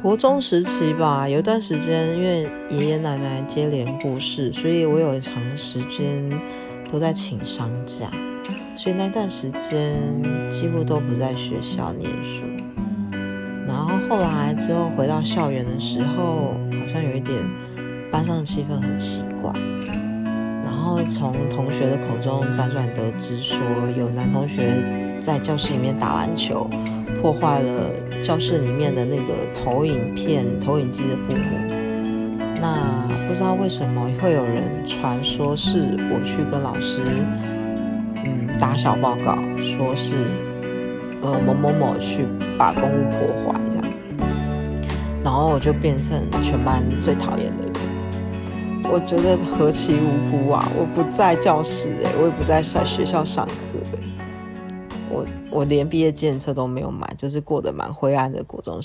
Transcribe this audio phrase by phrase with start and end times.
[0.00, 6.24] 国中时期吧，有一段时间，因为爷爷奶奶接连过世，所以我有一长时间
[6.88, 8.08] 都在请丧假，
[8.76, 10.00] 所以那段时间
[10.48, 12.44] 几乎都不在学校念书。
[13.66, 17.36] 然后后来之后回到校园的时候，好像有一点
[18.12, 19.52] 班上的气氛很奇怪。
[20.64, 23.58] 然后从同学的口中辗转得知说，
[23.96, 26.70] 有男同学在教室里面打篮球。
[27.20, 27.90] 破坏了
[28.22, 31.58] 教室里面的那个投影片、投影机的布幕。
[32.60, 37.00] 那不知道为什么会有人传说是我去跟老师，
[38.24, 40.14] 嗯，打小报告，说是
[41.22, 42.26] 呃某某某去
[42.56, 43.84] 把公物破坏这样，
[45.22, 47.72] 然后我就变成全班最讨厌的人。
[48.90, 50.66] 我觉得何其无辜啊！
[50.74, 53.52] 我不在教室哎，我也不在在学校上课。
[55.10, 58.76] 我我连毕业纪念册都没有买，就是过得蛮灰暗的国中。